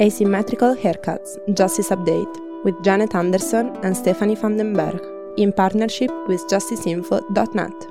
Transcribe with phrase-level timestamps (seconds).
[0.00, 5.00] Asymmetrical Haircuts Justice Update with Janet Anderson and Stephanie van den Berg
[5.36, 7.86] in partnership with justiceinfo.net.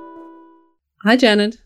[1.03, 1.57] Hi, Janet.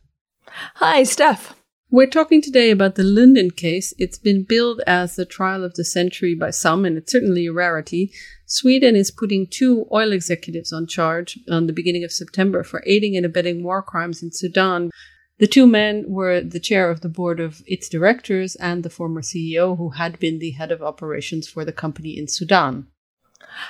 [0.76, 1.56] Hi, Steph.
[1.90, 3.94] We're talking today about the Lundin case.
[3.98, 7.54] It's been billed as the trial of the century by some, and it's certainly a
[7.54, 8.12] rarity.
[8.46, 13.16] Sweden is putting two oil executives on charge on the beginning of September for aiding
[13.16, 14.92] and abetting war crimes in Sudan.
[15.40, 19.22] The two men were the chair of the board of its directors and the former
[19.22, 22.88] CEO, who had been the head of operations for the company in Sudan.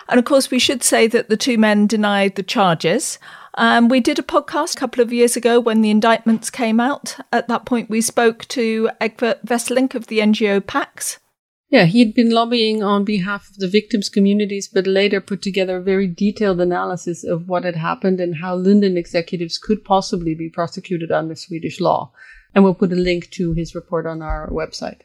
[0.08, 3.20] And of course, we should say that the two men denied the charges.
[3.56, 7.18] Um, we did a podcast a couple of years ago when the indictments came out.
[7.34, 11.20] At that point, we spoke to Egbert Wesselink of the NGO PAX.
[11.70, 15.78] Yeah, he had been lobbying on behalf of the victims' communities, but later put together
[15.78, 20.50] a very detailed analysis of what had happened and how Lundin executives could possibly be
[20.50, 22.12] prosecuted under Swedish law.
[22.56, 25.02] And we'll put a link to his report on our website.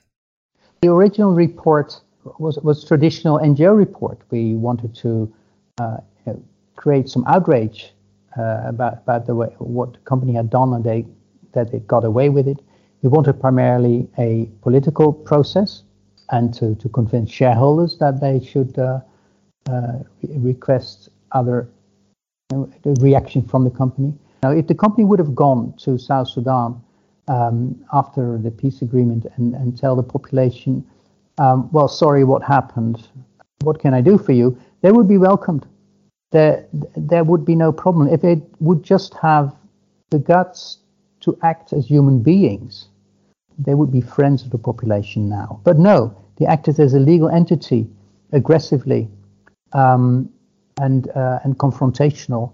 [0.83, 2.01] The original report
[2.39, 4.20] was was traditional NGO report.
[4.31, 5.34] We wanted to
[5.81, 5.97] uh,
[6.77, 7.92] create some outrage
[8.39, 11.06] uh, about about the way what the company had done and they
[11.55, 12.58] that it got away with it.
[13.03, 15.83] We wanted primarily a political process
[16.33, 19.00] and to, to convince shareholders that they should uh,
[19.70, 21.69] uh, request other
[22.50, 24.12] you know, reaction from the company.
[24.42, 26.83] Now, if the company would have gone to South Sudan
[27.28, 30.84] um, after the peace agreement and, and tell the population,
[31.39, 33.08] um, well, sorry, what happened?
[33.61, 34.58] What can I do for you?
[34.80, 35.67] They would be welcomed.
[36.33, 38.08] There, there would be no problem.
[38.08, 39.55] If it would just have
[40.11, 40.78] the guts
[41.20, 42.89] to act as human beings,
[43.58, 45.61] they would be friends of the population now.
[45.64, 47.89] But no, they acted as a legal entity
[48.33, 49.08] aggressively
[49.72, 50.31] um,
[50.81, 52.53] and, uh, and confrontational.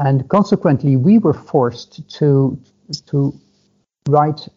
[0.00, 2.58] And consequently, we were forced to,
[3.06, 3.34] to
[4.08, 4.48] write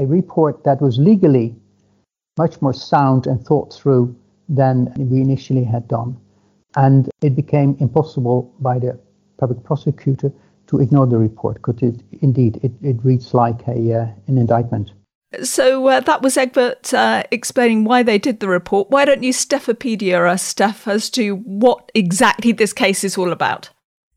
[0.00, 1.56] a report that was legally
[2.38, 4.14] much more sound and thought through
[4.48, 6.16] than we initially had done.
[6.76, 8.98] And it became impossible by the
[9.38, 10.32] public prosecutor
[10.68, 14.92] to ignore the report because it, indeed it, it reads like a, uh, an indictment.
[15.42, 18.90] So uh, that was Egbert uh, explaining why they did the report.
[18.90, 23.68] Why don't you Stephopedia us, Steph, as to what exactly this case is all about?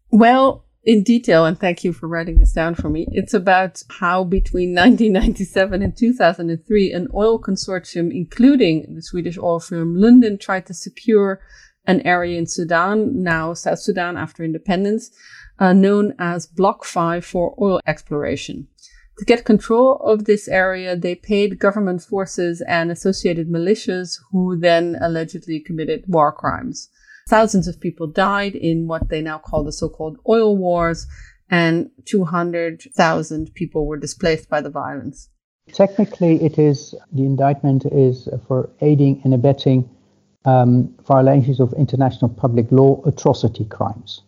[0.10, 3.08] Well, in detail, and thank you for writing this down for me.
[3.12, 9.96] It's about how between 1997 and 2003, an oil consortium, including the Swedish oil firm
[9.98, 11.42] Lundin, tried to secure
[11.86, 15.12] an area in Sudan, now South Sudan after independence,
[15.60, 18.68] uh, known as Block 5 for oil exploration.
[19.22, 24.98] To get control of this area, they paid government forces and associated militias who then
[25.00, 26.90] allegedly committed war crimes.
[27.30, 31.06] Thousands of people died in what they now call the so-called oil wars,
[31.52, 35.30] and 200,000 people were displaced by the violence.
[35.72, 39.88] Technically, it is the indictment is for aiding and abetting
[40.46, 44.24] um, violations of international public law atrocity crimes.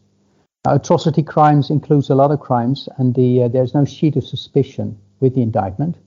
[0.65, 4.97] Atrocity crimes includes a lot of crimes, and the, uh, there's no sheet of suspicion
[5.19, 5.97] with the indictment,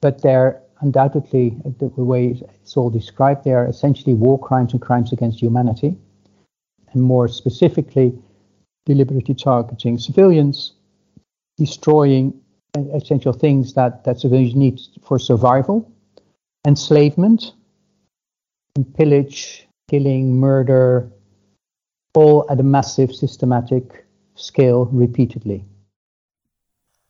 [0.00, 5.12] but they're undoubtedly, the way it's all described, they are essentially war crimes and crimes
[5.12, 5.94] against humanity,
[6.92, 8.18] and more specifically,
[8.86, 10.72] deliberately targeting civilians,
[11.58, 12.32] destroying
[12.94, 15.90] essential things that, that civilians need for survival,
[16.66, 17.52] enslavement,
[18.96, 21.10] pillage, killing, murder,
[22.14, 25.64] all at a massive systematic scale repeatedly.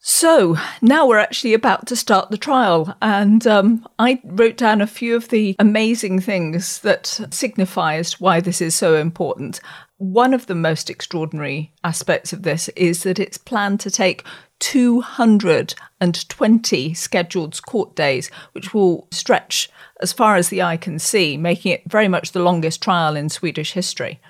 [0.01, 4.87] So now we're actually about to start the trial, and um, I wrote down a
[4.87, 9.61] few of the amazing things that signifies why this is so important.
[9.97, 14.25] One of the most extraordinary aspects of this is that it's planned to take
[14.61, 19.69] 220 scheduled court days, which will stretch
[20.01, 23.29] as far as the eye can see, making it very much the longest trial in
[23.29, 24.21] Swedish history.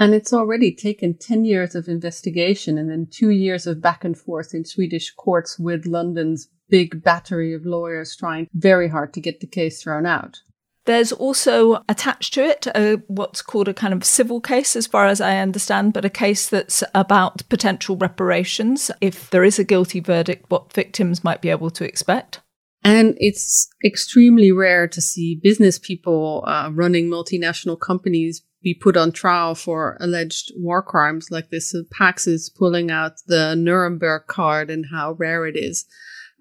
[0.00, 4.18] And it's already taken 10 years of investigation and then two years of back and
[4.18, 9.40] forth in Swedish courts with Lundin's big battery of lawyers trying very hard to get
[9.40, 10.40] the case thrown out.
[10.86, 15.06] There's also attached to it a, what's called a kind of civil case, as far
[15.06, 18.90] as I understand, but a case that's about potential reparations.
[19.02, 22.40] If there is a guilty verdict, what victims might be able to expect.
[22.82, 29.12] And it's extremely rare to see business people uh, running multinational companies be put on
[29.12, 31.70] trial for alleged war crimes like this.
[31.70, 35.86] So Pax is pulling out the Nuremberg card and how rare it is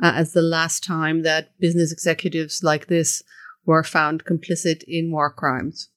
[0.01, 3.23] uh, as the last time that business executives like this
[3.65, 5.89] were found complicit in war crimes.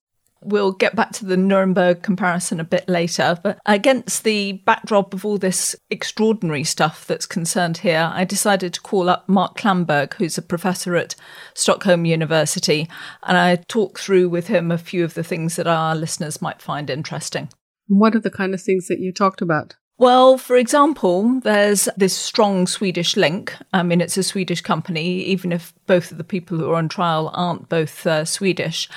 [0.44, 5.24] We'll get back to the Nuremberg comparison a bit later, but against the backdrop of
[5.24, 10.38] all this extraordinary stuff that's concerned here, I decided to call up Mark Klamberg, who's
[10.38, 11.14] a professor at
[11.54, 12.88] Stockholm University,
[13.22, 16.60] and I talked through with him a few of the things that our listeners might
[16.60, 17.48] find interesting.
[17.86, 19.76] What are the kind of things that you talked about?
[20.02, 23.54] Well, for example, there's this strong Swedish link.
[23.72, 26.88] I mean, it's a Swedish company, even if both of the people who are on
[26.88, 28.88] trial aren't both uh, Swedish.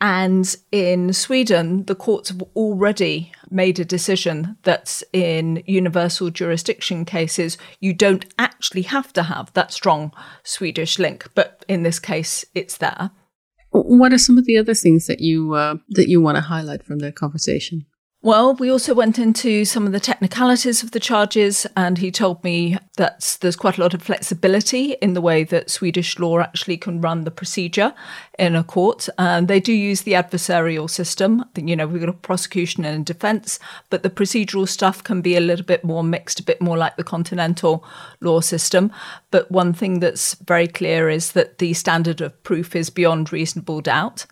[0.00, 7.58] And in Sweden, the courts have already made a decision that in universal jurisdiction cases,
[7.80, 10.12] you don't actually have to have that strong
[10.44, 11.28] Swedish link.
[11.34, 13.10] But in this case, it's there.
[13.70, 16.84] What are some of the other things that you uh, that you want to highlight
[16.84, 17.84] from that conversation?
[18.24, 22.44] Well, we also went into some of the technicalities of the charges, and he told
[22.44, 26.76] me that there's quite a lot of flexibility in the way that Swedish law actually
[26.76, 27.92] can run the procedure
[28.38, 29.08] in a court.
[29.18, 31.44] And they do use the adversarial system.
[31.56, 33.58] You know, we've got a prosecution and a defence,
[33.90, 36.94] but the procedural stuff can be a little bit more mixed, a bit more like
[36.94, 37.84] the continental
[38.20, 38.92] law system.
[39.32, 43.80] But one thing that's very clear is that the standard of proof is beyond reasonable
[43.80, 44.26] doubt.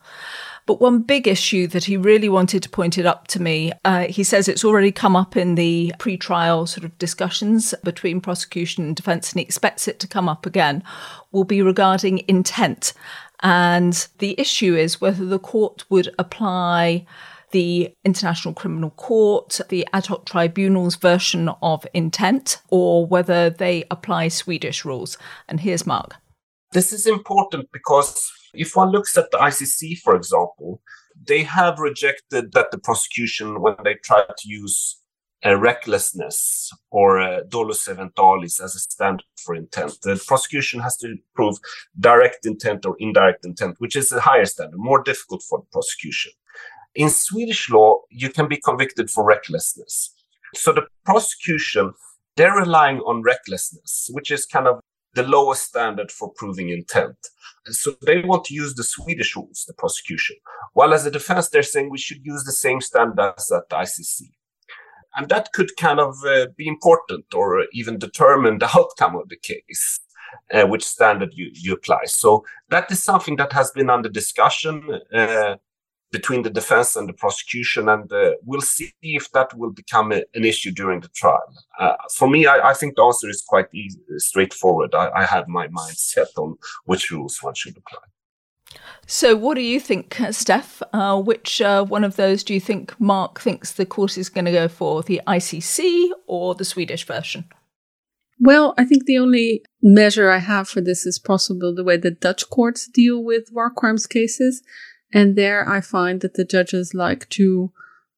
[0.70, 4.04] But one big issue that he really wanted to point it up to me, uh,
[4.04, 8.94] he says it's already come up in the pre-trial sort of discussions between prosecution and
[8.94, 10.84] defence, and he expects it to come up again,
[11.32, 12.92] will be regarding intent.
[13.40, 17.04] And the issue is whether the court would apply
[17.50, 24.28] the International Criminal Court, the ad hoc tribunal's version of intent, or whether they apply
[24.28, 25.18] Swedish rules.
[25.48, 26.14] And here's Mark.
[26.72, 30.80] This is important because if one looks at the ICC, for example,
[31.22, 35.00] they have rejected that the prosecution, when they try to use
[35.42, 39.98] a recklessness or a dolus eventualis as a standard for intent.
[40.02, 41.56] The prosecution has to prove
[41.98, 46.32] direct intent or indirect intent, which is a higher standard, more difficult for the prosecution.
[46.94, 50.14] In Swedish law, you can be convicted for recklessness.
[50.54, 51.94] So the prosecution,
[52.36, 54.80] they're relying on recklessness, which is kind of
[55.14, 57.16] the lowest standard for proving intent.
[57.66, 60.36] So they want to use the Swedish rules, the prosecution.
[60.72, 64.30] While as a defense, they're saying we should use the same standards at the ICC.
[65.16, 69.36] And that could kind of uh, be important or even determine the outcome of the
[69.36, 70.00] case,
[70.52, 72.04] uh, which standard you, you apply.
[72.06, 75.00] So that is something that has been under discussion.
[75.12, 75.56] Uh,
[76.12, 80.22] between the defense and the prosecution, and uh, we'll see if that will become a,
[80.34, 81.54] an issue during the trial.
[81.78, 84.94] Uh, for me, I, I, think the answer is quite easy, straightforward.
[84.94, 88.00] I, I, have my mind set on which rules one should apply.
[89.06, 90.82] So, what do you think, Steph?
[90.92, 94.44] Uh, which uh, one of those do you think Mark thinks the court is going
[94.44, 97.44] to go for, the ICC or the Swedish version?
[98.42, 102.10] Well, I think the only measure I have for this is possible the way the
[102.10, 104.62] Dutch courts deal with war crimes cases.
[105.12, 107.72] And there I find that the judges like to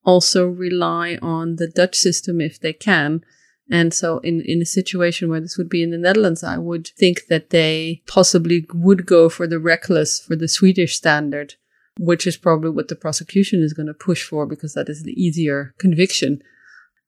[0.05, 3.25] also rely on the Dutch system if they can.
[3.71, 6.89] And so in, in a situation where this would be in the Netherlands, I would
[6.89, 11.55] think that they possibly would go for the reckless, for the Swedish standard,
[11.99, 15.13] which is probably what the prosecution is going to push for because that is the
[15.13, 16.43] easier conviction.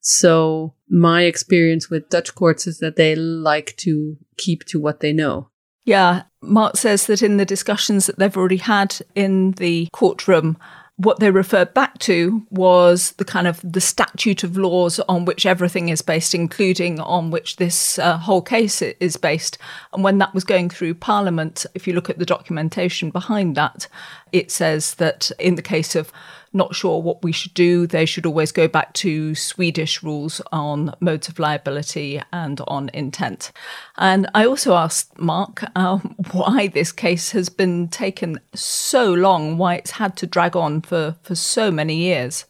[0.00, 5.12] So my experience with Dutch courts is that they like to keep to what they
[5.12, 5.50] know.
[5.84, 10.56] Yeah, Mark says that in the discussions that they've already had in the courtroom,
[10.96, 15.44] what they referred back to was the kind of the statute of laws on which
[15.44, 19.58] everything is based, including on which this uh, whole case is based.
[19.92, 23.88] And when that was going through Parliament, if you look at the documentation behind that,
[24.34, 26.12] it says that in the case of
[26.52, 30.94] not sure what we should do, they should always go back to Swedish rules on
[31.00, 33.52] modes of liability and on intent.
[33.96, 35.98] And I also asked Mark uh,
[36.32, 41.16] why this case has been taken so long, why it's had to drag on for,
[41.22, 42.44] for so many years.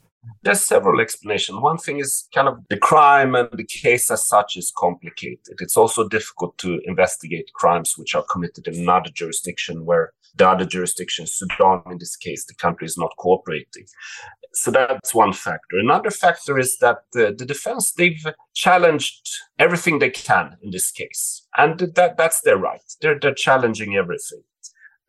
[0.45, 1.59] There's several explanations.
[1.59, 5.57] One thing is kind of the crime and the case as such is complicated.
[5.59, 10.67] It's also difficult to investigate crimes which are committed in another jurisdiction where the other
[10.67, 13.87] jurisdiction, Sudan in this case, the country is not cooperating.
[14.53, 15.79] So that's one factor.
[15.79, 21.47] Another factor is that the, the defense, they've challenged everything they can in this case.
[21.57, 22.83] And that, that's their right.
[23.01, 24.43] They're, they're challenging everything.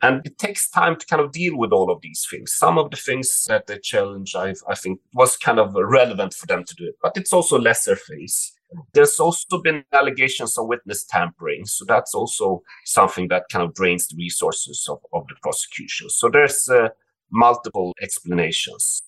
[0.05, 2.53] And it takes time to kind of deal with all of these things.
[2.53, 6.45] Some of the things that they challenge, I, I think, was kind of relevant for
[6.45, 8.53] them to do it, but it's also lesser phase.
[8.93, 11.65] There's also been allegations of witness tampering.
[11.65, 16.09] So that's also something that kind of drains the resources of, of the prosecution.
[16.09, 16.89] So there's uh,
[17.31, 19.01] multiple explanations.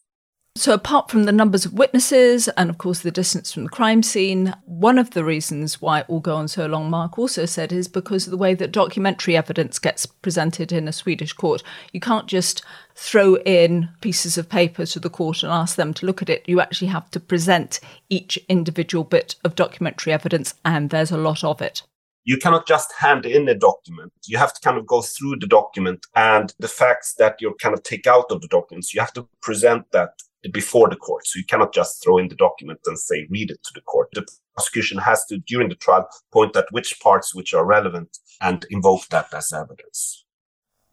[0.57, 4.01] So, apart from the numbers of witnesses and, of course, the distance from the crime
[4.01, 7.71] scene, one of the reasons why it will go on so long, Mark also said,
[7.71, 11.61] is because of the way that documentary evidence gets presented in a Swedish court.
[11.93, 12.63] You can't just
[12.95, 16.43] throw in pieces of paper to the court and ask them to look at it.
[16.47, 21.43] You actually have to present each individual bit of documentary evidence, and there's a lot
[21.43, 21.83] of it
[22.27, 24.11] you cannot just hand in a document.
[24.25, 27.73] You have to kind of go through the document and the facts that you're kind
[27.73, 28.93] of take out of the documents.
[28.93, 30.09] You have to present that
[30.51, 31.27] before the court.
[31.27, 34.09] So you cannot just throw in the document and say, read it to the court.
[34.13, 34.25] The
[34.55, 39.07] prosecution has to, during the trial, point at which parts which are relevant and invoke
[39.09, 40.23] that as evidence.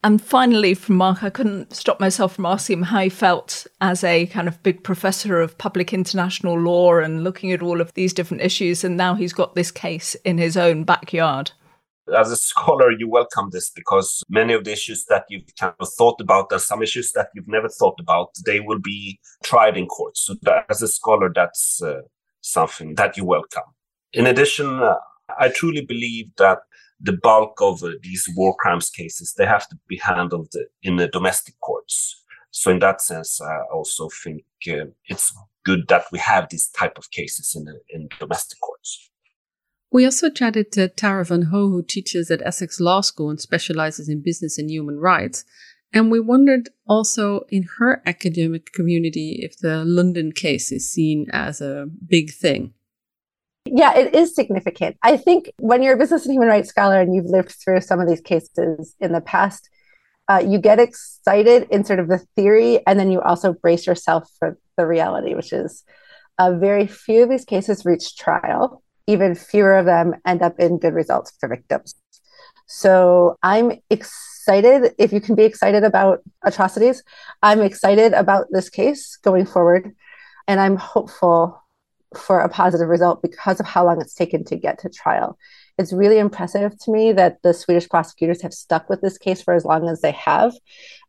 [0.02, 4.04] And finally, from Mark, I couldn't stop myself from asking him how he felt as
[4.04, 8.12] a kind of big professor of public international law and looking at all of these
[8.12, 8.84] different issues.
[8.84, 11.52] And now he's got this case in his own backyard
[12.12, 15.88] as a scholar, you welcome this because many of the issues that you've kind of
[15.96, 19.86] thought about and some issues that you've never thought about, they will be tried in
[19.86, 20.16] court.
[20.16, 22.02] So that, as a scholar, that's uh,
[22.40, 23.64] something that you welcome.
[24.12, 24.96] In addition, uh,
[25.38, 26.58] I truly believe that
[27.00, 31.08] the bulk of uh, these war crimes cases, they have to be handled in the
[31.08, 32.22] domestic courts.
[32.50, 35.32] So in that sense, I also think uh, it's
[35.64, 39.10] good that we have these type of cases in, in domestic courts.
[39.94, 44.08] We also chatted to Tara Van Ho, who teaches at Essex Law School and specializes
[44.08, 45.44] in business and human rights.
[45.92, 51.60] And we wondered also in her academic community if the Lundin case is seen as
[51.60, 52.74] a big thing.
[53.66, 54.96] Yeah, it is significant.
[55.04, 58.00] I think when you're a business and human rights scholar and you've lived through some
[58.00, 59.70] of these cases in the past,
[60.26, 64.28] uh, you get excited in sort of the theory, and then you also brace yourself
[64.40, 65.84] for the reality, which is
[66.38, 70.78] uh, very few of these cases reach trial even fewer of them end up in
[70.78, 71.94] good results for victims.
[72.66, 74.94] So I'm excited.
[74.98, 77.02] If you can be excited about atrocities,
[77.42, 79.94] I'm excited about this case going forward.
[80.48, 81.62] And I'm hopeful
[82.16, 85.38] for a positive result because of how long it's taken to get to trial.
[85.78, 89.54] It's really impressive to me that the Swedish prosecutors have stuck with this case for
[89.54, 90.54] as long as they have.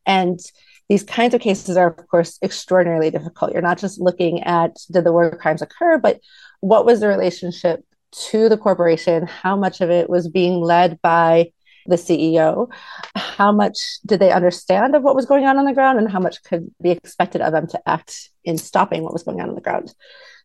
[0.05, 0.39] And
[0.89, 3.51] these kinds of cases are, of course, extraordinarily difficult.
[3.51, 6.19] You're not just looking at did the war crimes occur, but
[6.61, 7.83] what was the relationship
[8.29, 9.27] to the corporation?
[9.27, 11.51] How much of it was being led by
[11.87, 12.71] the CEO?
[13.15, 16.19] How much did they understand of what was going on on the ground, and how
[16.19, 19.55] much could be expected of them to act in stopping what was going on on
[19.55, 19.93] the ground?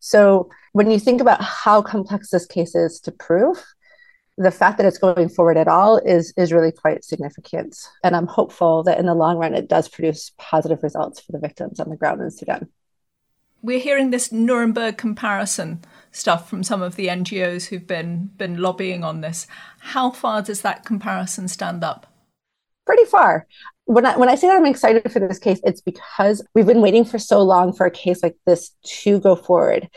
[0.01, 3.63] So, when you think about how complex this case is to prove,
[4.41, 8.27] the fact that it's going forward at all is is really quite significant and i'm
[8.27, 11.91] hopeful that in the long run it does produce positive results for the victims on
[11.91, 12.67] the ground in sudan
[13.63, 15.83] we're hearing this Nuremberg comparison
[16.13, 19.47] stuff from some of the NGOs who've been been lobbying on this.
[19.81, 22.07] How far does that comparison stand up?
[22.87, 23.47] Pretty far.
[23.85, 26.81] When I, when I say that I'm excited for this case, it's because we've been
[26.81, 28.71] waiting for so long for a case like this
[29.03, 29.91] to go forward.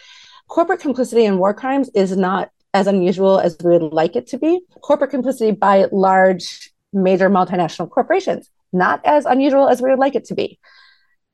[0.50, 4.38] Corporate complicity in war crimes is not as unusual as we would like it to
[4.38, 4.62] be.
[4.82, 10.26] Corporate complicity by large, major multinational corporations, not as unusual as we would like it
[10.26, 10.60] to be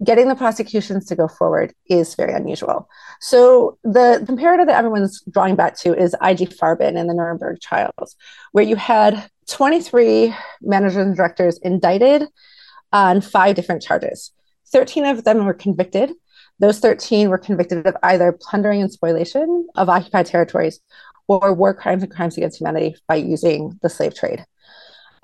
[0.03, 2.87] getting the prosecutions to go forward is very unusual.
[3.19, 8.15] So the comparator that everyone's drawing back to is IG Farben and the Nuremberg trials,
[8.51, 12.27] where you had 23 managers and directors indicted
[12.93, 14.31] on five different charges.
[14.67, 16.13] 13 of them were convicted.
[16.59, 20.79] Those 13 were convicted of either plundering and spoliation of occupied territories
[21.29, 24.43] or war crimes and crimes against humanity by using the slave trade.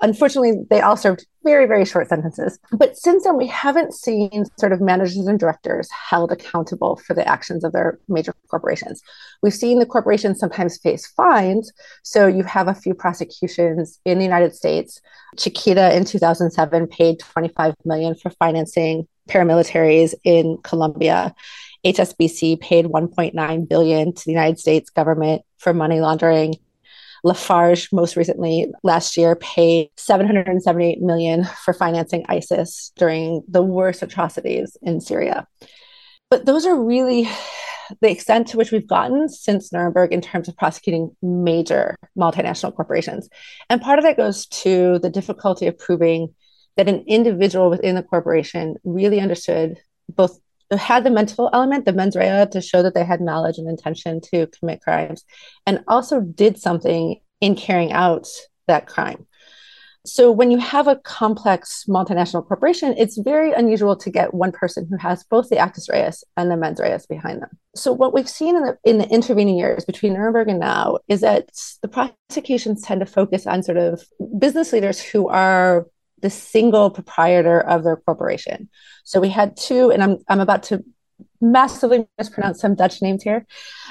[0.00, 2.58] Unfortunately, they all served very, very short sentences.
[2.70, 7.26] But since then, we haven't seen sort of managers and directors held accountable for the
[7.26, 9.00] actions of their major corporations.
[9.42, 11.72] We've seen the corporations sometimes face fines.
[12.02, 15.00] So you have a few prosecutions in the United States.
[15.38, 21.34] Chiquita in 2007 paid 25 million for financing paramilitaries in Colombia.
[21.86, 26.56] HSBC paid 1.9 billion to the United States government for money laundering
[27.22, 34.76] Lafarge most recently last year paid 778 million for financing ISIS during the worst atrocities
[34.82, 35.46] in Syria.
[36.28, 37.28] But those are really
[38.00, 43.28] the extent to which we've gotten since Nuremberg in terms of prosecuting major multinational corporations.
[43.70, 46.34] And part of that goes to the difficulty of proving
[46.76, 49.78] that an individual within the corporation really understood
[50.08, 50.38] both
[50.72, 54.20] had the mental element, the mens rea, to show that they had knowledge and intention
[54.32, 55.24] to commit crimes,
[55.66, 58.26] and also did something in carrying out
[58.66, 59.26] that crime.
[60.06, 64.86] So, when you have a complex multinational corporation, it's very unusual to get one person
[64.88, 67.50] who has both the actus reus and the mens reus behind them.
[67.74, 71.22] So, what we've seen in the, in the intervening years between Nuremberg and now is
[71.22, 71.50] that
[71.82, 74.04] the prosecutions tend to focus on sort of
[74.38, 75.86] business leaders who are
[76.22, 78.68] the single proprietor of their corporation.
[79.04, 80.84] So we had two, and I'm I'm about to
[81.40, 83.46] massively mispronounce some Dutch names here.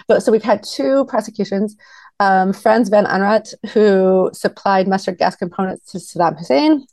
[0.07, 1.75] But so we've had two prosecutions.
[2.19, 6.85] Um, Frans van Anraat, who supplied mustard gas components to Saddam Hussein,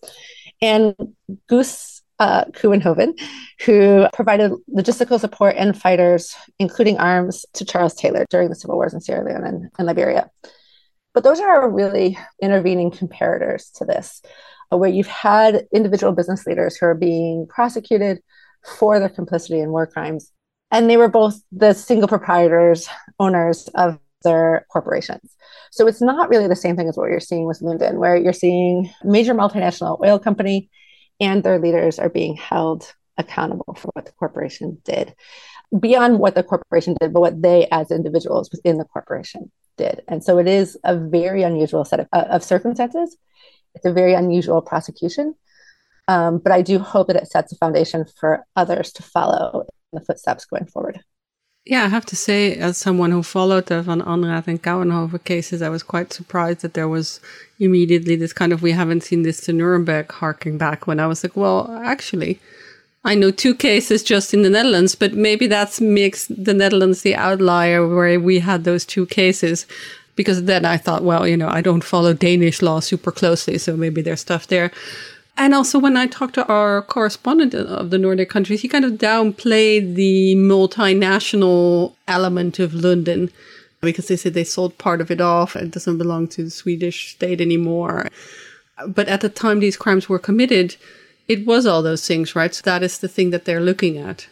[0.61, 0.95] and
[1.49, 2.45] Guus uh,
[3.67, 8.95] who provided logistical support and fighters, including arms, to Charles Taylor during the civil wars
[8.95, 10.31] in Sierra Leone and, and Liberia.
[11.15, 14.23] But those are really intervening comparators to this,
[14.77, 18.21] where you've had individual business leaders who are being prosecuted
[18.79, 20.33] for their complicity in war crimes.
[20.71, 22.89] And they were both the single proprietors,
[23.19, 25.37] owners of their corporations.
[25.71, 28.33] So it's not really the same thing as what you're seeing with Lundin, where you're
[28.33, 30.71] seeing major multinational oil company
[31.21, 35.15] and their leaders are being held accountable for what the corporation did
[35.79, 40.03] beyond what the corporation did, but what they as individuals within the corporation did.
[40.09, 43.17] And so it is a very unusual set of, uh, of circumstances.
[43.75, 45.35] It's a very unusual prosecution.
[46.09, 49.99] Um, but I do hope that it sets a foundation for others to follow in
[49.99, 51.01] the footsteps going forward.
[51.65, 55.63] Yeah, I have to say, as someone who followed the Van Anraat and Kouwenhoven cases,
[55.63, 57.21] I was quite surprised that there was
[57.61, 61.23] immediately this kind of, we haven't seen this to Nuremberg harking back when I was
[61.23, 62.41] like, well, actually,
[63.05, 67.15] I know two cases just in the Netherlands, but maybe that's makes the Netherlands the
[67.15, 69.65] outlier where we had those two cases.
[70.15, 73.77] Because then I thought, well, you know, I don't follow Danish law super closely, so
[73.77, 74.71] maybe there's stuff there.
[75.39, 78.93] And also, when I talked to our correspondent of the Nordic countries, he kind of
[78.93, 83.31] downplayed the multinational element of Lundin
[83.81, 85.57] because they said they sold part of it off.
[85.57, 88.09] It doesn't belong to the Swedish state anymore.
[88.87, 90.77] But at the time these crimes were committed,
[91.29, 92.55] it was all those things, right?
[92.55, 94.29] So that is the thing that they're looking at.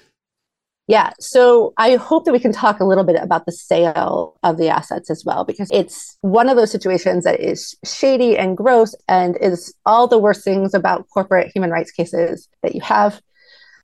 [0.91, 1.13] Yeah.
[1.21, 4.69] So I hope that we can talk a little bit about the sale of the
[4.69, 9.37] assets as well, because it's one of those situations that is shady and gross and
[9.37, 13.23] is all the worst things about corporate human rights cases that you have.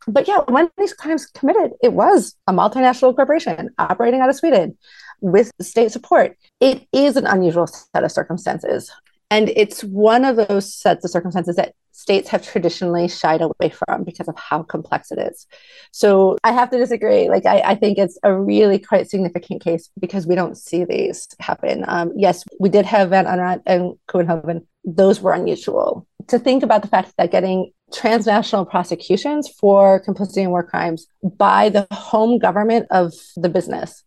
[0.08, 4.76] But yeah, when these crimes committed, it was a multinational corporation operating out of Sweden
[5.20, 6.36] with state support.
[6.58, 8.90] It is an unusual set of circumstances.
[9.30, 14.04] And it's one of those sets of circumstances that states have traditionally shied away from
[14.04, 15.46] because of how complex it is.
[15.92, 17.30] So I have to disagree.
[17.30, 21.26] Like, I, I think it's a really quite significant case because we don't see these
[21.40, 21.86] happen.
[21.88, 24.66] Um, yes, we did have Van Anraat and Kouwenhoven.
[24.84, 26.06] Those were unusual.
[26.28, 31.70] To think about the fact that getting transnational prosecutions for complicity in war crimes by
[31.70, 34.02] the home government of the business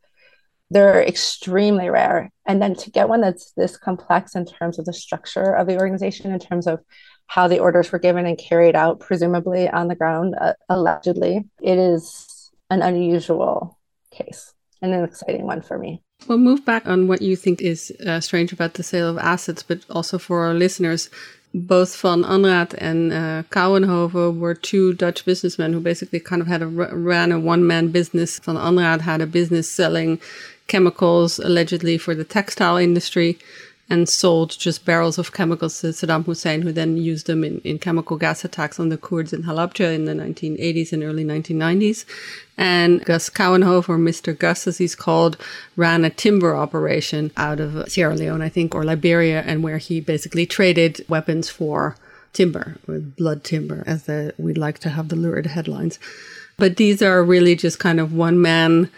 [0.72, 2.32] they're extremely rare.
[2.46, 5.80] And then to get one that's this complex in terms of the structure of the
[5.80, 6.80] organization, in terms of
[7.30, 11.78] how the orders were given and carried out, presumably on the ground, uh, allegedly, it
[11.78, 13.78] is an unusual
[14.10, 16.02] case and an exciting one for me.
[16.28, 19.62] We'll move back on what you think is uh, strange about the sale of assets,
[19.62, 21.12] but also for our listeners.
[21.54, 26.68] Both Van Anraat and uh, were two Dutch businessmen who basically kind of had a
[26.68, 28.40] ran a one man business.
[28.40, 30.20] Van Anraat had a business selling
[30.68, 33.38] chemicals allegedly for the textile industry
[33.90, 37.80] and sold just barrels of chemicals to Saddam Hussein, who then used them in, in
[37.80, 42.06] chemical gas attacks on the Kurds in Halabja in the 1980s and early 1990s.
[42.58, 44.38] And Gus Kouwenhoven, or Mr.
[44.38, 45.38] Gus as he's called,
[45.76, 50.00] ran a timber operation out of Sierra Leone, I think, or Liberia, and where he
[50.00, 51.96] basically traded weapons for
[52.32, 55.98] timber, or blood timber, as the, we'd like to have the lurid headlines.
[56.58, 58.92] But these are really just kind of one man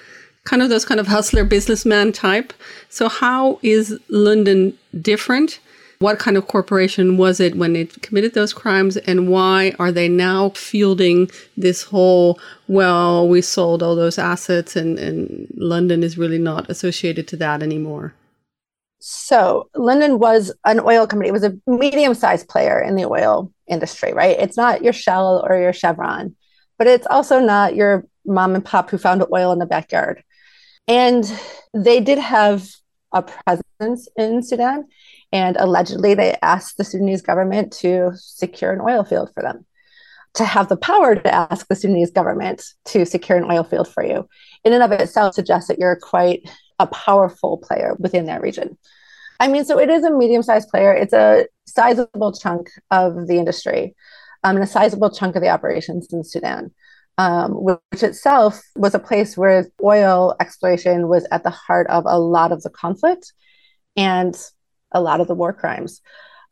[0.43, 2.53] kind of those kind of hustler businessman type.
[2.89, 5.59] So how is Lundin different?
[5.99, 10.09] What kind of corporation was it when it committed those crimes and why are they
[10.09, 16.39] now fielding this whole, well, we sold all those assets and, and Lundin is really
[16.39, 18.15] not associated to that anymore?
[18.97, 21.29] So Lundin was an oil company.
[21.29, 24.39] It was a medium-sized player in the oil industry, right?
[24.39, 26.35] It's not your Shell or your Chevron,
[26.79, 30.23] but it's also not your mom and pop who found oil in the backyard.
[30.87, 31.25] And
[31.73, 32.67] they did have
[33.13, 34.87] a presence in Sudan.
[35.31, 39.65] And allegedly, they asked the Sudanese government to secure an oil field for them.
[40.35, 44.03] To have the power to ask the Sudanese government to secure an oil field for
[44.03, 44.29] you,
[44.63, 48.77] in and of itself suggests that you're quite a powerful player within that region.
[49.41, 53.37] I mean, so it is a medium sized player, it's a sizable chunk of the
[53.37, 53.95] industry
[54.43, 56.71] um, and a sizable chunk of the operations in Sudan
[57.21, 62.17] um, which itself was a place where oil exploration was at the heart of a
[62.17, 63.33] lot of the conflict
[63.95, 64.35] and
[64.91, 66.01] a lot of the war crimes.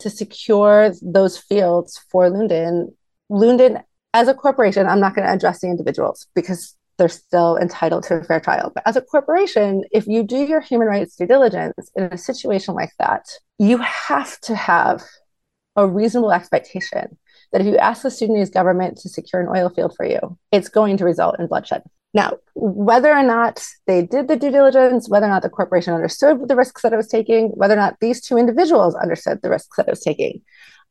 [0.01, 2.93] To secure those fields for Lundin,
[3.31, 3.81] Lundin,
[4.13, 8.17] as a corporation, I'm not going to address the individuals because they're still entitled to
[8.17, 8.71] a fair trial.
[8.73, 12.75] But as a corporation, if you do your human rights due diligence in a situation
[12.75, 13.25] like that,
[13.57, 15.01] you have to have
[15.75, 17.17] a reasonable expectation
[17.51, 20.69] that if you ask the Sudanese government to secure an oil field for you, it's
[20.69, 21.83] going to result in bloodshed.
[22.13, 26.47] Now, whether or not they did the due diligence, whether or not the corporation understood
[26.47, 29.77] the risks that it was taking, whether or not these two individuals understood the risks
[29.77, 30.41] that it was taking,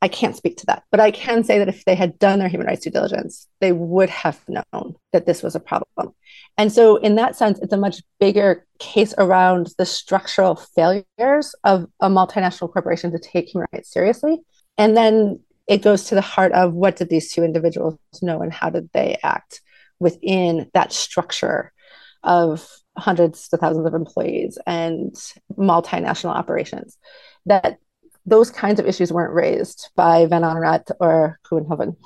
[0.01, 0.85] I can't speak to that.
[0.93, 3.73] But I can say that if they had done their human rights due diligence, they
[3.73, 6.15] would have known that this was a problem.
[6.57, 11.87] And so, in that sense, it's a much bigger case around the structural failures of
[12.01, 14.39] a multinational corporation to take human rights seriously.
[14.77, 18.53] And then it goes to the heart of what did these two individuals know and
[18.53, 19.61] how did they act
[20.01, 21.73] within that structure
[22.25, 25.15] of hundreds to thousands of employees and
[25.57, 26.99] multinational operations
[27.47, 27.79] that
[28.27, 31.97] those kinds of issues weren't raised by Van Anholt or Kouwenhoven.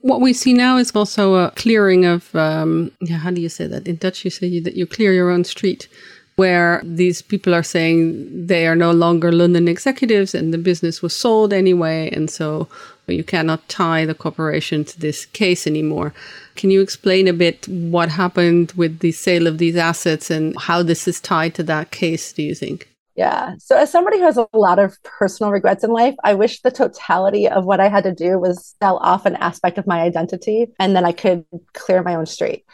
[0.00, 3.88] What we see now is also a clearing of, um, how do you say that?
[3.88, 5.88] In Dutch, you say that you clear your own street,
[6.36, 11.16] where these people are saying they are no longer Lundin executives and the business was
[11.16, 12.10] sold anyway.
[12.10, 12.68] And so
[13.06, 16.12] you cannot tie the corporation to this case anymore.
[16.54, 20.82] Can you explain a bit what happened with the sale of these assets and how
[20.82, 22.88] this is tied to that case, do you think?
[23.14, 23.54] Yeah.
[23.58, 26.70] So, as somebody who has a lot of personal regrets in life, I wish the
[26.70, 30.66] totality of what I had to do was sell off an aspect of my identity
[30.78, 32.66] and then I could clear my own street.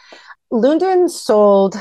[0.51, 1.79] Lundin sold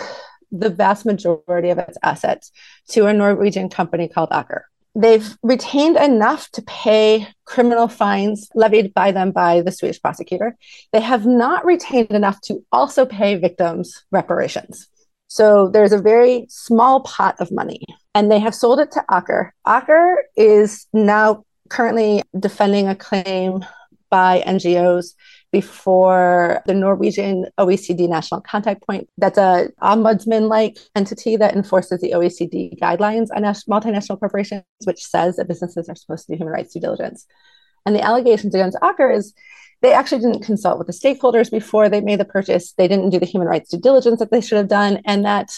[0.53, 2.53] the vast majority of its assets
[2.91, 4.61] to a Norwegian company called Aker.
[4.95, 10.57] They've retained enough to pay criminal fines levied by them by the Swedish prosecutor.
[10.93, 14.89] They have not retained enough to also pay victims reparations.
[15.29, 17.81] So there's a very small pot of money,
[18.15, 19.53] and they have sold it to Aker.
[19.67, 23.65] Aker is now currently defending a claim
[24.11, 25.15] by NGOs
[25.53, 29.09] before the Norwegian OECD National Contact Point.
[29.19, 35.37] That's a ombudsman like entity that enforces the OECD guidelines on multinational corporations, which says
[35.37, 37.27] that businesses are supposed to do human rights due diligence.
[37.85, 39.35] And the allegations against Aker is
[39.83, 42.73] they actually didn't consult with the stakeholders before they made the purchase.
[42.73, 45.03] They didn't do the human rights due diligence that they should have done.
[45.05, 45.53] And that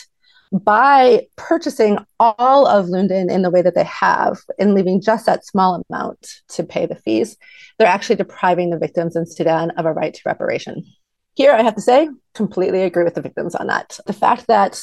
[0.62, 5.44] by purchasing all of Lundin in the way that they have and leaving just that
[5.44, 7.36] small amount to pay the fees,
[7.78, 10.84] they're actually depriving the victims in Sudan of a right to reparation.
[11.34, 13.98] Here, I have to say, completely agree with the victims on that.
[14.06, 14.80] The fact that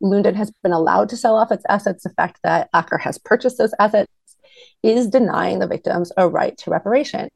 [0.00, 3.58] Lundin has been allowed to sell off its assets, the fact that Aker has purchased
[3.58, 4.12] those assets,
[4.84, 7.28] is denying the victims a right to reparation.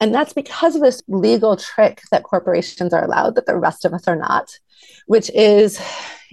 [0.00, 3.94] And that's because of this legal trick that corporations are allowed that the rest of
[3.94, 4.58] us are not,
[5.06, 5.80] which is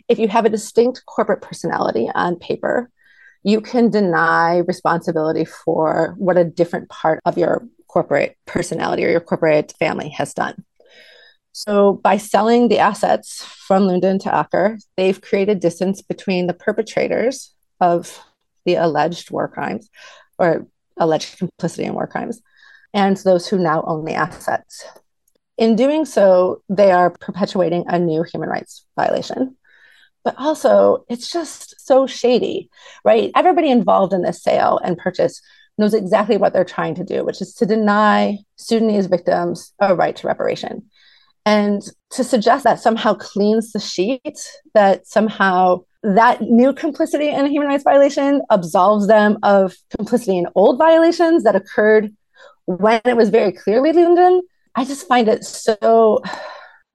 [0.09, 2.89] if you have a distinct corporate personality on paper,
[3.43, 9.21] you can deny responsibility for what a different part of your corporate personality or your
[9.21, 10.65] corporate family has done.
[11.51, 17.53] So, by selling the assets from Lundin to Aker, they've created distance between the perpetrators
[17.81, 18.19] of
[18.65, 19.89] the alleged war crimes
[20.37, 20.67] or
[20.97, 22.41] alleged complicity in war crimes
[22.93, 24.85] and those who now own the assets.
[25.57, 29.57] In doing so, they are perpetuating a new human rights violation.
[30.23, 32.69] But also, it's just so shady,
[33.05, 33.31] right?
[33.35, 35.41] Everybody involved in this sale and purchase
[35.77, 40.15] knows exactly what they're trying to do, which is to deny Sudanese victims a right
[40.17, 40.89] to reparation.
[41.45, 44.39] And to suggest that somehow cleans the sheet,
[44.73, 50.47] that somehow that new complicity in a human rights violation absolves them of complicity in
[50.55, 52.13] old violations that occurred
[52.65, 54.41] when it was very clearly Lundin,
[54.75, 56.21] I just find it so.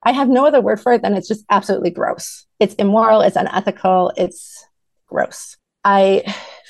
[0.04, 2.46] I have no other word for it than it's just absolutely gross.
[2.60, 4.64] It's immoral, it's unethical, it's
[5.06, 5.56] gross.
[5.84, 6.22] I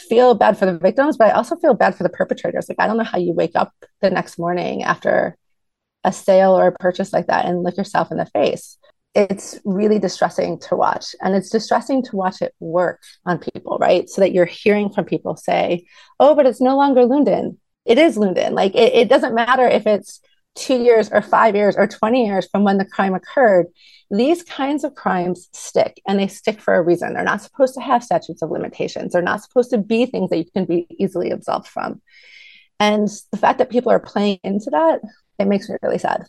[0.09, 2.69] feel bad for the victims, but I also feel bad for the perpetrators.
[2.69, 5.37] Like, I don't know how you wake up the next morning after
[6.03, 8.79] a sale or a purchase like that and look yourself in the face.
[9.15, 11.15] It's really distressing to watch.
[11.21, 14.09] And it's distressing to watch it work on people, right?
[14.09, 15.87] So that you're hearing from people say,
[16.19, 18.53] oh, but it's no longer Lundin it is Lundin.
[18.53, 20.21] Like it, it doesn't matter if it's
[20.55, 23.67] two years or five years or 20 years from when the crime occurred.
[24.11, 27.15] These kinds of crimes stick and they stick for a reason.
[27.15, 29.13] They're not supposed to have statutes of limitations.
[29.13, 32.01] They're not supposed to be things that you can be easily absolved from.
[32.79, 35.01] And the fact that people are playing into that,
[35.39, 36.27] it makes me really sad.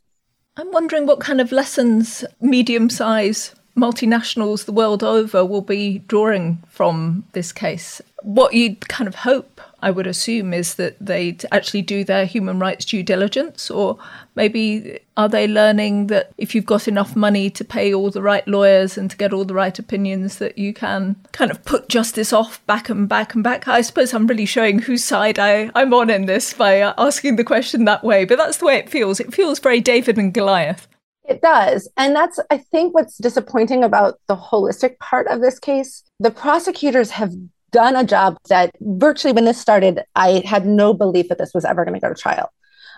[0.57, 6.63] I'm wondering what kind of lessons medium size multinationals the world over will be drawing
[6.69, 8.01] from this case.
[8.21, 12.57] What you'd kind of hope I would assume, is that they'd actually do their human
[12.57, 13.99] rights due diligence, or
[14.33, 18.47] maybe are they learning that if you've got enough money to pay all the right
[18.47, 22.33] lawyers and to get all the right opinions, that you can kind of put justice
[22.33, 23.67] off back and back and back?
[23.67, 27.43] I suppose I'm really showing whose side I, I'm on in this by asking the
[27.43, 29.19] question that way, but that's the way it feels.
[29.19, 30.88] It feels very David and Goliath.
[31.27, 31.89] It does.
[31.97, 36.03] And that's, I think, what's disappointing about the holistic part of this case.
[36.19, 37.33] The prosecutors have
[37.71, 41.65] done a job that virtually when this started, I had no belief that this was
[41.65, 42.51] ever going to go to trial.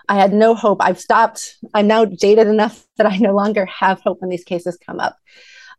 [0.08, 0.78] I had no hope.
[0.80, 1.56] I've stopped.
[1.74, 5.16] I'm now jaded enough that I no longer have hope when these cases come up.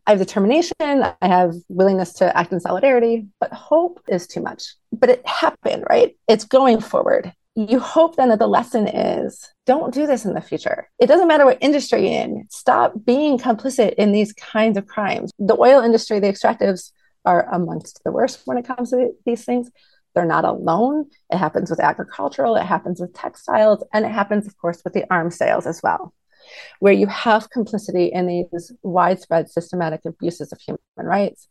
[0.08, 4.64] I have determination, I have willingness to act in solidarity, but hope is too much.
[4.92, 6.16] But it happened, right?
[6.28, 7.32] It's going forward.
[7.56, 10.90] You hope then that the lesson is don't do this in the future.
[11.00, 15.32] It doesn't matter what industry you're in, stop being complicit in these kinds of crimes.
[15.40, 16.92] The oil industry, the extractives
[17.26, 19.70] are amongst the worst when it comes to these things.
[20.16, 21.10] They're not alone.
[21.30, 25.06] It happens with agricultural, it happens with textiles, and it happens, of course, with the
[25.12, 26.14] arms sales as well
[26.80, 31.48] where you have complicity in these widespread systematic abuses of human rights,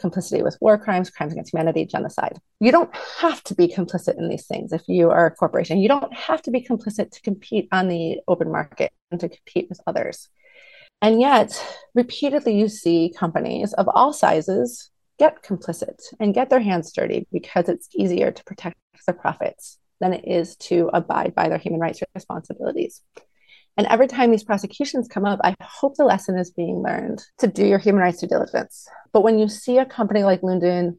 [0.00, 2.38] complicity with war crimes, crimes against humanity, genocide.
[2.58, 5.78] You don't have to be complicit in these things if you are a corporation.
[5.78, 9.68] You don't have to be complicit to compete on the open market and to compete
[9.68, 10.28] with others.
[11.02, 11.52] And yet,
[11.94, 17.68] repeatedly, you see companies of all sizes get complicit and get their hands dirty because
[17.68, 22.02] it's easier to protect their profits than it is to abide by their human rights
[22.14, 23.02] responsibilities.
[23.80, 27.46] And every time these prosecutions come up, I hope the lesson is being learned to
[27.46, 28.86] do your human rights due diligence.
[29.14, 30.98] But when you see a company like Lundin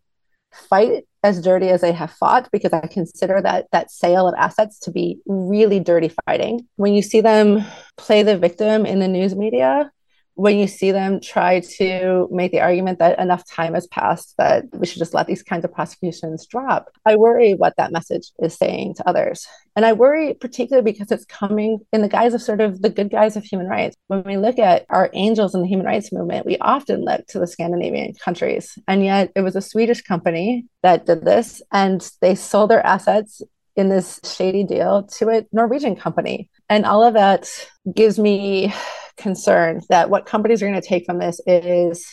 [0.52, 4.80] fight as dirty as they have fought, because I consider that that sale of assets
[4.80, 7.64] to be really dirty fighting, when you see them
[7.98, 9.92] play the victim in the news media,
[10.36, 14.66] when you see them try to make the argument that enough time has passed that
[14.74, 18.56] we should just let these kinds of prosecutions drop, I worry what that message is
[18.56, 19.46] saying to others.
[19.76, 23.10] And I worry particularly because it's coming in the guise of sort of the good
[23.10, 23.96] guys of human rights.
[24.08, 27.40] When we look at our angels in the human rights movement, we often look to
[27.40, 28.78] the Scandinavian countries.
[28.88, 33.42] And yet it was a Swedish company that did this, and they sold their assets
[33.76, 36.50] in this shady deal to a Norwegian company.
[36.72, 37.50] And all of that
[37.94, 38.74] gives me
[39.18, 42.08] concern that what companies are going to take from this is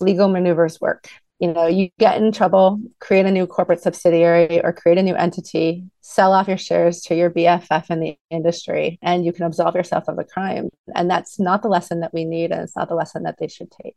[0.00, 1.08] legal maneuvers work.
[1.38, 5.14] You know, you get in trouble, create a new corporate subsidiary or create a new
[5.14, 9.74] entity, sell off your shares to your BFF in the industry, and you can absolve
[9.74, 10.68] yourself of a crime.
[10.94, 13.48] And that's not the lesson that we need, and it's not the lesson that they
[13.48, 13.96] should take.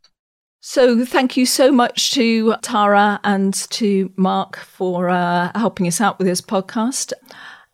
[0.62, 6.18] So, thank you so much to Tara and to Mark for uh, helping us out
[6.18, 7.14] with this podcast.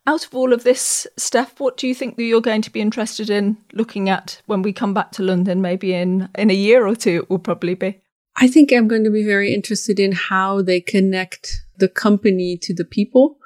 [0.09, 2.81] Out of all of this, Steph, what do you think that you're going to be
[2.81, 5.59] interested in looking at when we come back to Lundin?
[5.59, 8.01] Maybe in in a year or two, it will probably be.
[8.37, 12.75] I think I'm going to be very interested in how they connect the company to
[12.75, 13.39] the people.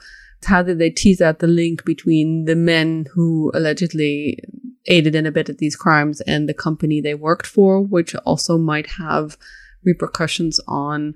[0.45, 4.43] How did they tease out the link between the men who allegedly
[4.87, 9.39] aided and abetted these crimes and the company they worked for, which also might have
[9.85, 11.15] repercussions on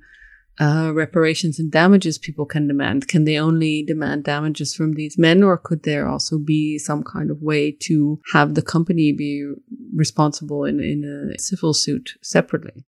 [0.60, 3.08] uh, reparations and damages people can demand?
[3.08, 7.30] Can they only demand damages from these men, or could there also be some kind
[7.30, 9.52] of way to have the company be
[9.94, 12.84] responsible in, in a civil suit separately?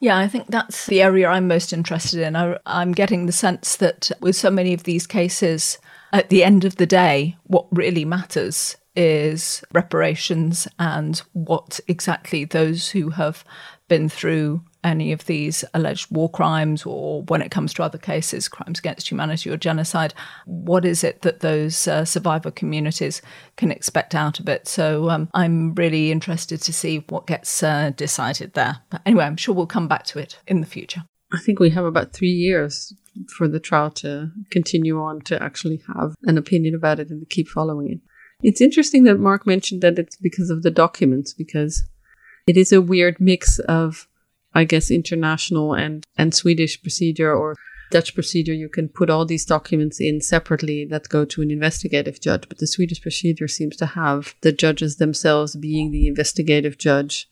[0.00, 2.34] Yeah, I think that's the area I'm most interested in.
[2.34, 5.78] I, I'm getting the sense that with so many of these cases,
[6.12, 12.90] at the end of the day, what really matters is reparations and what exactly those
[12.90, 13.44] who have
[13.88, 18.48] been through any of these alleged war crimes or when it comes to other cases,
[18.48, 20.14] crimes against humanity or genocide,
[20.46, 23.20] what is it that those uh, survivor communities
[23.56, 24.66] can expect out of it?
[24.66, 28.78] So um, I'm really interested to see what gets uh, decided there.
[28.90, 31.04] But anyway, I'm sure we'll come back to it in the future.
[31.32, 32.92] I think we have about three years
[33.36, 37.34] for the trial to continue on to actually have an opinion about it and to
[37.34, 38.00] keep following it.
[38.42, 41.84] It's interesting that Mark mentioned that it's because of the documents, because
[42.46, 44.08] it is a weird mix of
[44.54, 47.56] I guess, international and, and Swedish procedure or
[47.90, 52.20] Dutch procedure, you can put all these documents in separately that go to an investigative
[52.20, 52.48] judge.
[52.48, 57.28] But the Swedish procedure seems to have the judges themselves being the investigative judge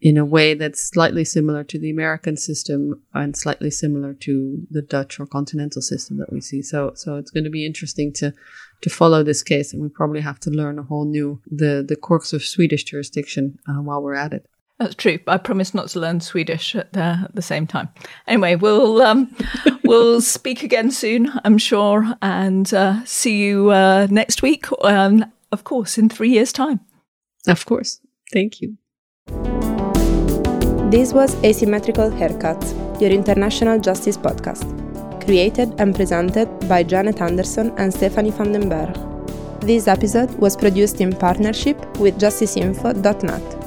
[0.00, 4.82] in a way that's slightly similar to the American system and slightly similar to the
[4.82, 6.62] Dutch or continental system that we see.
[6.62, 8.32] So, so it's going to be interesting to,
[8.80, 9.72] to follow this case.
[9.72, 13.58] And we probably have to learn a whole new, the, the quirks of Swedish jurisdiction
[13.68, 14.48] uh, while we're at it.
[14.80, 15.18] That's true.
[15.26, 17.90] I promise not to learn Swedish at the, at the same time.
[18.26, 19.36] Anyway, we'll um,
[19.84, 24.66] we'll speak again soon, I'm sure, and uh, see you uh, next week.
[24.82, 26.80] Um, of course, in three years' time.
[27.46, 28.00] Of course.
[28.32, 28.78] Thank you.
[30.90, 34.64] This was Asymmetrical Haircuts, your international justice podcast,
[35.22, 38.96] created and presented by Janet Anderson and Stephanie van den Berg.
[39.60, 43.59] This episode was produced in partnership with justiceinfo.net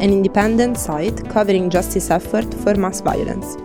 [0.00, 3.56] an independent site covering justice effort for mass violence.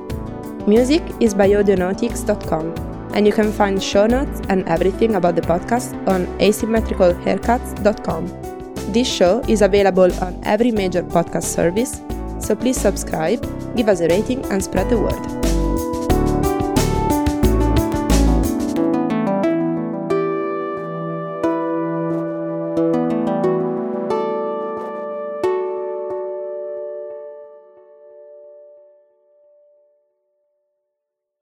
[0.67, 2.73] Music is by audionautics.com,
[3.13, 8.27] and you can find show notes and everything about the podcast on asymmetricalhaircuts.com.
[8.91, 12.01] This show is available on every major podcast service,
[12.39, 13.41] so please subscribe,
[13.75, 15.44] give us a rating, and spread the word.